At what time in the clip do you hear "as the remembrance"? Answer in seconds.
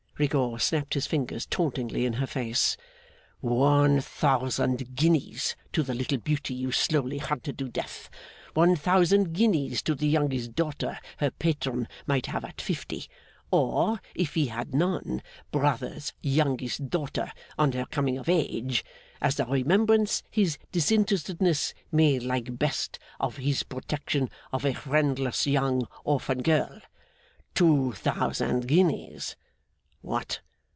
19.23-20.21